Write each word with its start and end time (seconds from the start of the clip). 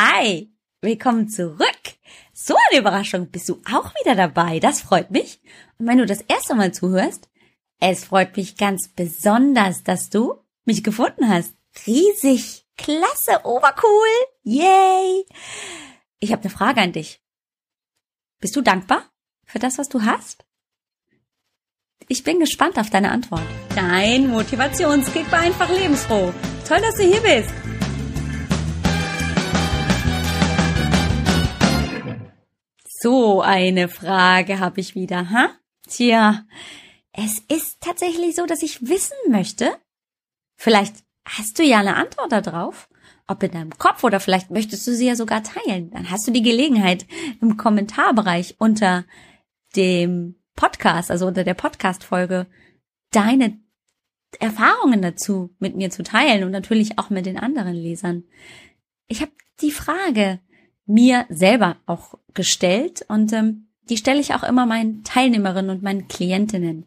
Hi, 0.00 0.48
willkommen 0.80 1.28
zurück. 1.28 1.82
So 2.32 2.54
eine 2.70 2.78
Überraschung, 2.78 3.32
bist 3.32 3.48
du 3.48 3.60
auch 3.68 3.92
wieder 3.96 4.14
dabei. 4.14 4.60
Das 4.60 4.80
freut 4.80 5.10
mich. 5.10 5.40
Und 5.76 5.88
wenn 5.88 5.98
du 5.98 6.06
das 6.06 6.20
erste 6.20 6.54
Mal 6.54 6.72
zuhörst, 6.72 7.28
es 7.80 8.04
freut 8.04 8.36
mich 8.36 8.56
ganz 8.56 8.90
besonders, 8.94 9.82
dass 9.82 10.08
du 10.08 10.36
mich 10.64 10.84
gefunden 10.84 11.28
hast. 11.28 11.52
Riesig, 11.84 12.64
klasse, 12.76 13.40
obercool, 13.42 14.06
yay. 14.44 15.26
Ich 16.20 16.30
habe 16.30 16.42
eine 16.42 16.50
Frage 16.50 16.80
an 16.80 16.92
dich. 16.92 17.20
Bist 18.38 18.54
du 18.54 18.60
dankbar 18.60 19.02
für 19.46 19.58
das, 19.58 19.78
was 19.78 19.88
du 19.88 20.02
hast? 20.02 20.44
Ich 22.06 22.22
bin 22.22 22.38
gespannt 22.38 22.78
auf 22.78 22.90
deine 22.90 23.10
Antwort. 23.10 23.42
Dein 23.74 24.28
Motivationskick 24.28 25.32
war 25.32 25.40
einfach 25.40 25.68
lebensfroh. 25.68 26.32
Toll, 26.68 26.80
dass 26.82 26.94
du 26.94 27.02
hier 27.02 27.20
bist. 27.20 27.52
So 33.00 33.42
eine 33.42 33.88
Frage 33.88 34.58
habe 34.58 34.80
ich 34.80 34.96
wieder, 34.96 35.30
ha? 35.30 35.50
Tja, 35.88 36.44
es 37.12 37.38
ist 37.48 37.80
tatsächlich 37.80 38.34
so, 38.34 38.44
dass 38.44 38.62
ich 38.62 38.88
wissen 38.88 39.16
möchte. 39.28 39.70
Vielleicht 40.56 40.96
hast 41.24 41.58
du 41.58 41.62
ja 41.62 41.78
eine 41.78 41.94
Antwort 41.94 42.32
darauf, 42.32 42.88
ob 43.28 43.42
in 43.44 43.52
deinem 43.52 43.78
Kopf 43.78 44.02
oder 44.02 44.18
vielleicht 44.18 44.50
möchtest 44.50 44.84
du 44.86 44.94
sie 44.94 45.06
ja 45.06 45.14
sogar 45.14 45.44
teilen. 45.44 45.90
Dann 45.90 46.10
hast 46.10 46.26
du 46.26 46.32
die 46.32 46.42
Gelegenheit 46.42 47.06
im 47.40 47.56
Kommentarbereich 47.56 48.56
unter 48.58 49.04
dem 49.76 50.34
Podcast, 50.56 51.12
also 51.12 51.28
unter 51.28 51.44
der 51.44 51.54
Podcast-Folge, 51.54 52.46
deine 53.12 53.60
Erfahrungen 54.40 55.02
dazu 55.02 55.54
mit 55.60 55.76
mir 55.76 55.90
zu 55.90 56.02
teilen 56.02 56.42
und 56.42 56.50
natürlich 56.50 56.98
auch 56.98 57.10
mit 57.10 57.26
den 57.26 57.38
anderen 57.38 57.74
Lesern. 57.74 58.24
Ich 59.06 59.20
habe 59.20 59.32
die 59.60 59.70
Frage 59.70 60.40
mir 60.88 61.26
selber 61.28 61.76
auch 61.86 62.14
gestellt 62.34 63.04
und 63.08 63.32
ähm, 63.32 63.68
die 63.88 63.96
stelle 63.96 64.20
ich 64.20 64.34
auch 64.34 64.42
immer 64.42 64.66
meinen 64.66 65.04
Teilnehmerinnen 65.04 65.70
und 65.70 65.82
meinen 65.82 66.08
Klientinnen. 66.08 66.86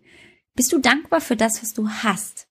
Bist 0.56 0.74
du 0.74 0.80
dankbar 0.80 1.22
für 1.22 1.36
das, 1.36 1.62
was 1.62 1.74
du 1.74 1.88
hast? 1.88 2.48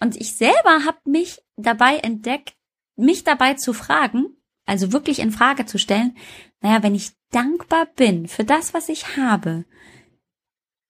Und 0.00 0.16
ich 0.16 0.34
selber 0.34 0.84
habe 0.84 0.98
mich 1.04 1.42
dabei 1.56 1.96
entdeckt, 1.98 2.54
mich 2.96 3.24
dabei 3.24 3.54
zu 3.54 3.72
fragen, 3.72 4.36
also 4.66 4.92
wirklich 4.92 5.18
in 5.18 5.32
Frage 5.32 5.66
zu 5.66 5.78
stellen, 5.78 6.16
naja, 6.60 6.82
wenn 6.82 6.94
ich 6.94 7.12
dankbar 7.30 7.86
bin 7.86 8.28
für 8.28 8.44
das, 8.44 8.74
was 8.74 8.88
ich 8.88 9.16
habe, 9.16 9.64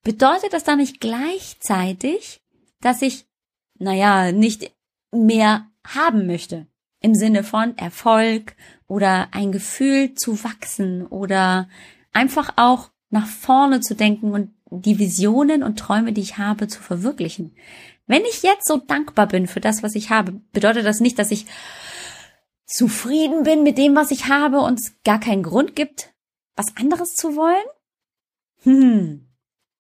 bedeutet 0.03 0.53
das 0.53 0.65
dann 0.65 0.79
nicht 0.79 1.01
gleichzeitig, 1.01 2.43
dass 2.81 3.03
ich, 3.03 3.27
naja, 3.79 4.33
nicht 4.33 4.73
mehr 5.13 5.71
haben 5.87 6.27
möchte? 6.27 6.67
Im 7.05 7.15
Sinne 7.15 7.45
von 7.45 7.77
Erfolg 7.77 8.57
oder 8.89 9.29
ein 9.33 9.53
Gefühl 9.53 10.15
zu 10.15 10.43
wachsen 10.43 11.07
oder 11.07 11.69
einfach 12.15 12.55
auch 12.57 12.93
nach 13.11 13.27
vorne 13.27 13.81
zu 13.81 13.95
denken 13.95 14.33
und 14.33 14.55
die 14.71 14.99
Visionen 14.99 15.63
und 15.63 15.79
Träume, 15.79 16.15
die 16.15 16.23
ich 16.23 16.39
habe, 16.39 16.67
zu 16.67 16.81
verwirklichen. 16.81 17.55
Wenn 18.07 18.23
ich 18.23 18.43
jetzt 18.43 18.67
so 18.67 18.79
dankbar 18.79 19.27
bin 19.27 19.47
für 19.47 19.61
das, 19.61 19.83
was 19.83 19.95
ich 19.95 20.09
habe, 20.09 20.33
bedeutet 20.55 20.87
das 20.87 21.01
nicht, 21.01 21.19
dass 21.19 21.31
ich 21.31 21.45
zufrieden 22.65 23.43
bin 23.43 23.65
mit 23.65 23.77
dem, 23.77 23.95
was 23.95 24.11
ich 24.11 24.31
habe 24.31 24.61
und 24.61 24.81
es 24.81 24.97
gar 25.05 25.21
keinen 25.21 25.43
Grund 25.43 25.77
gibt, 25.77 26.15
was 26.57 26.75
anderes 26.75 27.11
zu 27.17 27.37
wollen? 27.37 27.67
Hm. 28.63 29.29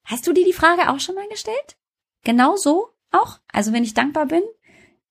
Hast 0.04 0.26
du 0.26 0.34
dir 0.34 0.44
die 0.44 0.52
Frage 0.52 0.90
auch 0.90 1.00
schon 1.00 1.14
mal 1.14 1.28
gestellt? 1.28 1.78
Genau 2.22 2.56
so 2.56 2.90
auch? 3.12 3.38
Also 3.50 3.72
wenn 3.72 3.82
ich 3.82 3.94
dankbar 3.94 4.26
bin, 4.26 4.42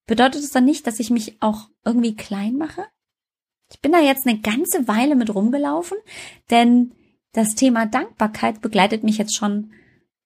bedeutet 0.06 0.44
es 0.44 0.52
dann 0.52 0.66
nicht, 0.66 0.88
dass 0.88 1.00
ich 1.00 1.10
mich 1.10 1.42
auch 1.42 1.70
irgendwie 1.86 2.16
klein 2.16 2.58
mache? 2.58 2.86
Ich 3.72 3.80
bin 3.82 3.92
da 3.92 4.00
jetzt 4.00 4.28
eine 4.28 4.40
ganze 4.40 4.88
Weile 4.88 5.16
mit 5.16 5.34
rumgelaufen, 5.34 5.98
denn 6.50 6.94
das 7.32 7.56
Thema 7.56 7.86
Dankbarkeit 7.86 8.62
begleitet 8.62 9.04
mich 9.04 9.18
jetzt 9.18 9.36
schon 9.36 9.72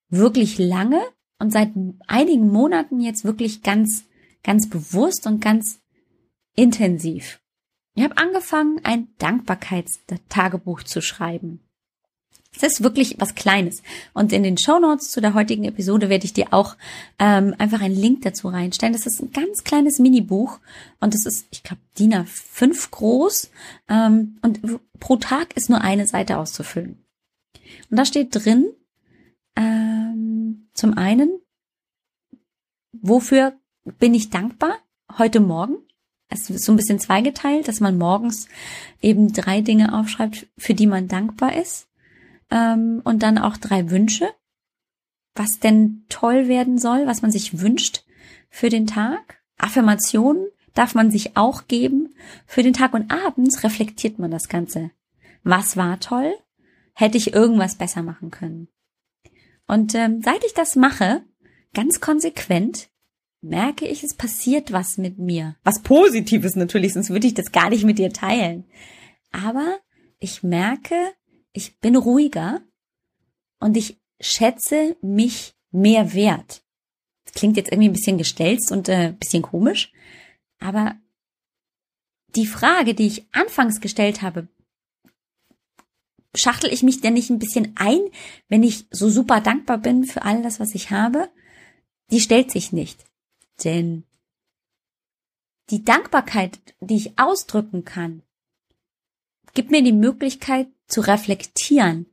wirklich 0.09 0.57
lange 0.57 1.01
und 1.39 1.51
seit 1.51 1.71
einigen 2.07 2.51
Monaten 2.51 2.99
jetzt 2.99 3.23
wirklich 3.23 3.63
ganz, 3.63 4.05
ganz 4.43 4.69
bewusst 4.69 5.27
und 5.27 5.39
ganz 5.39 5.79
intensiv. 6.55 7.41
Ich 7.95 8.03
habe 8.03 8.17
angefangen, 8.17 8.81
ein 8.83 9.07
Dankbarkeitstagebuch 9.17 10.83
zu 10.83 11.01
schreiben. 11.01 11.66
Es 12.55 12.63
ist 12.63 12.83
wirklich 12.83 13.15
was 13.19 13.35
Kleines. 13.35 13.83
Und 14.13 14.31
in 14.33 14.43
den 14.43 14.57
Show 14.57 14.79
Notes 14.79 15.11
zu 15.11 15.21
der 15.21 15.33
heutigen 15.33 15.63
Episode 15.63 16.09
werde 16.09 16.25
ich 16.25 16.33
dir 16.33 16.47
auch 16.51 16.75
ähm, 17.19 17.53
einfach 17.57 17.81
einen 17.81 17.95
Link 17.95 18.21
dazu 18.23 18.47
reinstellen. 18.47 18.93
Das 18.93 19.05
ist 19.05 19.21
ein 19.21 19.31
ganz 19.31 19.63
kleines 19.63 19.99
Minibuch 19.99 20.59
und 20.99 21.13
das 21.13 21.25
ist, 21.25 21.47
ich 21.51 21.63
glaube, 21.63 21.81
DIN 21.99 22.13
A5 22.13 22.91
groß. 22.91 23.51
Ähm, 23.89 24.37
und 24.41 24.79
pro 24.99 25.17
Tag 25.17 25.55
ist 25.55 25.69
nur 25.69 25.81
eine 25.81 26.07
Seite 26.07 26.37
auszufüllen. 26.37 26.97
Und 27.89 27.97
da 27.97 28.05
steht 28.05 28.29
drin, 28.31 28.65
ähm, 29.55 30.69
zum 30.73 30.97
einen, 30.97 31.39
wofür 32.93 33.53
bin 33.99 34.13
ich 34.13 34.29
dankbar 34.29 34.77
heute 35.17 35.39
Morgen? 35.39 35.77
Es 36.29 36.49
ist 36.49 36.65
so 36.65 36.73
ein 36.73 36.75
bisschen 36.75 36.99
zweigeteilt, 36.99 37.67
dass 37.67 37.79
man 37.79 37.97
morgens 37.97 38.47
eben 39.01 39.31
drei 39.31 39.61
Dinge 39.61 39.97
aufschreibt, 39.97 40.47
für 40.57 40.73
die 40.73 40.87
man 40.87 41.07
dankbar 41.07 41.55
ist. 41.55 41.86
Ähm, 42.49 43.01
und 43.03 43.23
dann 43.23 43.37
auch 43.37 43.57
drei 43.57 43.89
Wünsche, 43.89 44.29
was 45.35 45.59
denn 45.59 46.05
toll 46.09 46.47
werden 46.47 46.77
soll, 46.77 47.05
was 47.05 47.21
man 47.21 47.31
sich 47.31 47.59
wünscht 47.59 48.03
für 48.49 48.69
den 48.69 48.87
Tag. 48.87 49.41
Affirmationen 49.57 50.47
darf 50.73 50.95
man 50.95 51.11
sich 51.11 51.35
auch 51.35 51.67
geben 51.67 52.13
für 52.45 52.63
den 52.63 52.73
Tag 52.73 52.93
und 52.93 53.11
abends 53.11 53.63
reflektiert 53.63 54.19
man 54.19 54.31
das 54.31 54.47
Ganze. 54.47 54.91
Was 55.43 55.77
war 55.77 55.99
toll? 55.99 56.33
Hätte 56.93 57.17
ich 57.17 57.33
irgendwas 57.33 57.75
besser 57.75 58.03
machen 58.03 58.31
können? 58.31 58.67
Und 59.67 59.95
ähm, 59.95 60.21
seit 60.21 60.43
ich 60.45 60.53
das 60.53 60.75
mache, 60.75 61.23
ganz 61.73 61.99
konsequent, 61.99 62.89
merke 63.41 63.87
ich, 63.87 64.03
es 64.03 64.15
passiert 64.15 64.71
was 64.71 64.97
mit 64.97 65.17
mir. 65.19 65.55
Was 65.63 65.81
Positives 65.81 66.55
natürlich, 66.55 66.93
sonst 66.93 67.09
würde 67.09 67.27
ich 67.27 67.33
das 67.33 67.51
gar 67.51 67.69
nicht 67.69 67.83
mit 67.83 67.99
dir 67.99 68.11
teilen. 68.11 68.65
Aber 69.31 69.77
ich 70.19 70.43
merke, 70.43 70.95
ich 71.57 71.79
bin 71.79 71.95
ruhiger 71.95 72.61
und 73.59 73.75
ich 73.75 73.99
schätze 74.21 74.95
mich 75.01 75.55
mehr 75.71 76.13
wert. 76.13 76.63
Das 77.25 77.33
klingt 77.33 77.57
jetzt 77.57 77.71
irgendwie 77.71 77.89
ein 77.89 77.93
bisschen 77.93 78.17
gestelzt 78.17 78.71
und 78.71 78.87
äh, 78.87 79.07
ein 79.07 79.17
bisschen 79.17 79.41
komisch, 79.41 79.91
aber 80.59 80.95
die 82.35 82.45
Frage, 82.45 82.93
die 82.93 83.07
ich 83.07 83.27
anfangs 83.33 83.81
gestellt 83.81 84.21
habe, 84.21 84.47
schachtel 86.35 86.71
ich 86.71 86.83
mich 86.83 87.01
denn 87.01 87.13
nicht 87.13 87.31
ein 87.31 87.39
bisschen 87.39 87.73
ein, 87.75 87.99
wenn 88.47 88.61
ich 88.61 88.85
so 88.91 89.09
super 89.09 89.41
dankbar 89.41 89.79
bin 89.79 90.03
für 90.03 90.23
all 90.23 90.43
das, 90.43 90.59
was 90.59 90.75
ich 90.75 90.91
habe? 90.91 91.29
Die 92.11 92.19
stellt 92.19 92.51
sich 92.51 92.71
nicht. 92.71 93.03
Denn 93.63 94.03
die 95.71 95.83
Dankbarkeit, 95.83 96.59
die 96.79 96.97
ich 96.97 97.17
ausdrücken 97.17 97.83
kann, 97.83 98.21
gibt 99.53 99.71
mir 99.71 99.83
die 99.83 99.93
Möglichkeit 99.93 100.67
zu 100.87 101.01
reflektieren. 101.01 102.05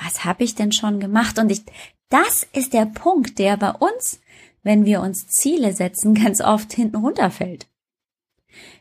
Was 0.00 0.24
habe 0.24 0.44
ich 0.44 0.54
denn 0.54 0.72
schon 0.72 1.00
gemacht? 1.00 1.38
Und 1.38 1.50
ich, 1.50 1.62
das 2.08 2.46
ist 2.52 2.72
der 2.72 2.86
Punkt, 2.86 3.38
der 3.38 3.56
bei 3.56 3.72
uns, 3.72 4.20
wenn 4.62 4.84
wir 4.84 5.00
uns 5.00 5.26
Ziele 5.26 5.72
setzen, 5.72 6.14
ganz 6.22 6.40
oft 6.40 6.72
hinten 6.72 6.96
runterfällt. 6.96 7.66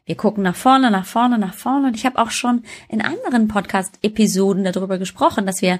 Wir 0.06 0.16
gucken 0.16 0.44
nach 0.44 0.56
vorne, 0.56 0.90
nach 0.90 1.06
vorne, 1.06 1.38
nach 1.38 1.54
vorne. 1.54 1.88
Und 1.88 1.96
ich 1.96 2.06
habe 2.06 2.18
auch 2.20 2.32
schon 2.32 2.64
in 2.88 3.02
anderen 3.02 3.48
Podcast-Episoden 3.48 4.64
darüber 4.64 4.98
gesprochen, 4.98 5.46
dass 5.46 5.62
wir 5.62 5.80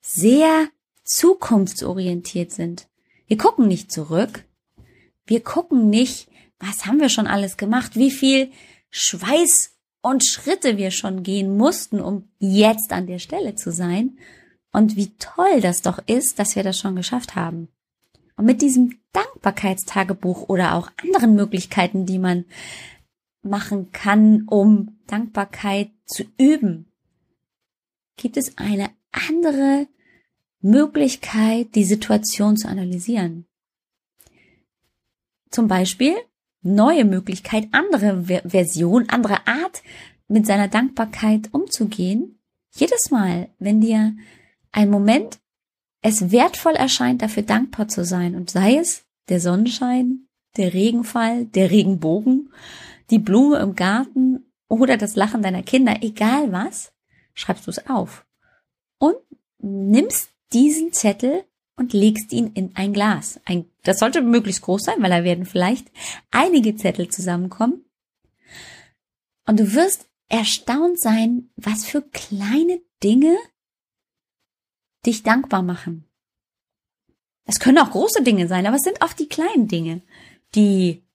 sehr 0.00 0.68
zukunftsorientiert 1.04 2.50
sind. 2.50 2.88
Wir 3.26 3.38
gucken 3.38 3.68
nicht 3.68 3.92
zurück. 3.92 4.44
Wir 5.26 5.42
gucken 5.42 5.90
nicht, 5.90 6.28
was 6.58 6.86
haben 6.86 7.00
wir 7.00 7.08
schon 7.08 7.26
alles 7.26 7.56
gemacht, 7.56 7.94
wie 7.94 8.10
viel 8.10 8.50
Schweiß 8.90 9.77
und 10.08 10.24
Schritte 10.24 10.78
wir 10.78 10.90
schon 10.90 11.22
gehen 11.22 11.54
mussten, 11.54 12.00
um 12.00 12.30
jetzt 12.38 12.92
an 12.92 13.06
der 13.06 13.18
Stelle 13.18 13.56
zu 13.56 13.70
sein. 13.70 14.16
Und 14.72 14.96
wie 14.96 15.14
toll 15.18 15.60
das 15.60 15.82
doch 15.82 15.98
ist, 16.06 16.38
dass 16.38 16.56
wir 16.56 16.62
das 16.62 16.78
schon 16.78 16.96
geschafft 16.96 17.34
haben. 17.34 17.68
Und 18.36 18.46
mit 18.46 18.62
diesem 18.62 18.98
Dankbarkeitstagebuch 19.12 20.48
oder 20.48 20.76
auch 20.76 20.90
anderen 21.02 21.34
Möglichkeiten, 21.34 22.06
die 22.06 22.18
man 22.18 22.46
machen 23.42 23.92
kann, 23.92 24.44
um 24.48 24.98
Dankbarkeit 25.06 25.90
zu 26.06 26.24
üben, 26.38 26.90
gibt 28.16 28.38
es 28.38 28.56
eine 28.56 28.88
andere 29.12 29.88
Möglichkeit, 30.62 31.74
die 31.74 31.84
Situation 31.84 32.56
zu 32.56 32.66
analysieren. 32.66 33.46
Zum 35.50 35.68
Beispiel 35.68 36.14
neue 36.74 37.04
Möglichkeit, 37.04 37.68
andere 37.72 38.22
Version, 38.22 39.08
andere 39.08 39.46
Art, 39.46 39.82
mit 40.28 40.46
seiner 40.46 40.68
Dankbarkeit 40.68 41.48
umzugehen. 41.52 42.38
Jedes 42.74 43.10
Mal, 43.10 43.48
wenn 43.58 43.80
dir 43.80 44.14
ein 44.72 44.90
Moment 44.90 45.38
es 46.02 46.30
wertvoll 46.30 46.74
erscheint, 46.74 47.22
dafür 47.22 47.42
dankbar 47.42 47.88
zu 47.88 48.04
sein, 48.04 48.36
und 48.36 48.50
sei 48.50 48.76
es 48.76 49.04
der 49.28 49.40
Sonnenschein, 49.40 50.28
der 50.56 50.72
Regenfall, 50.74 51.46
der 51.46 51.70
Regenbogen, 51.70 52.52
die 53.10 53.18
Blume 53.18 53.58
im 53.58 53.74
Garten 53.74 54.52
oder 54.68 54.96
das 54.96 55.16
Lachen 55.16 55.42
deiner 55.42 55.62
Kinder, 55.62 55.96
egal 56.02 56.52
was, 56.52 56.92
schreibst 57.34 57.66
du 57.66 57.70
es 57.70 57.88
auf 57.88 58.26
und 58.98 59.16
nimmst 59.58 60.30
diesen 60.52 60.92
Zettel 60.92 61.44
und 61.78 61.92
legst 61.92 62.32
ihn 62.32 62.48
in 62.48 62.74
ein 62.76 62.92
Glas. 62.92 63.40
Ein, 63.44 63.70
das 63.84 64.00
sollte 64.00 64.20
möglichst 64.20 64.62
groß 64.62 64.82
sein, 64.82 65.00
weil 65.00 65.10
da 65.10 65.24
werden 65.24 65.46
vielleicht 65.46 65.90
einige 66.30 66.76
Zettel 66.76 67.08
zusammenkommen. 67.08 67.84
Und 69.46 69.60
du 69.60 69.72
wirst 69.74 70.08
erstaunt 70.28 71.00
sein, 71.00 71.50
was 71.56 71.84
für 71.84 72.02
kleine 72.02 72.80
Dinge 73.02 73.36
dich 75.06 75.22
dankbar 75.22 75.62
machen. 75.62 76.04
Es 77.44 77.60
können 77.60 77.78
auch 77.78 77.92
große 77.92 78.22
Dinge 78.22 78.46
sein, 78.48 78.66
aber 78.66 78.76
es 78.76 78.82
sind 78.82 79.02
oft 79.02 79.18
die 79.18 79.28
kleinen 79.28 79.68
Dinge, 79.68 80.02
die 80.54 81.06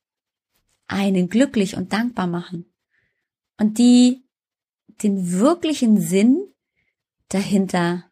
einen 0.88 1.30
glücklich 1.30 1.75
und 1.75 1.94
dankbar 1.94 2.27
machen 2.27 2.74
und 3.59 3.77
die 3.77 4.24
den 5.04 5.31
wirklichen 5.31 6.00
Sinn 6.00 6.42
dahinter 7.27 8.09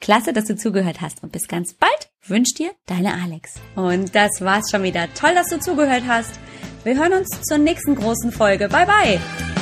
Klasse, 0.02 0.32
dass 0.32 0.46
du 0.46 0.56
zugehört 0.56 1.02
hast 1.02 1.24
und 1.24 1.32
bis 1.32 1.48
ganz 1.48 1.74
bald 1.74 2.10
wünscht 2.26 2.58
dir 2.58 2.72
deine 2.86 3.14
Alex. 3.14 3.56
Und 3.76 4.16
das 4.16 4.32
war's 4.40 4.72
schon 4.72 4.84
wieder. 4.84 5.14
Toll, 5.14 5.34
dass 5.34 5.48
du 5.48 5.60
zugehört 5.60 6.04
hast. 6.08 6.40
Wir 6.84 6.98
hören 6.98 7.14
uns 7.14 7.42
zur 7.42 7.58
nächsten 7.58 7.96
großen 7.96 8.32
Folge. 8.32 8.70
Bye 8.70 8.86
bye. 8.86 9.59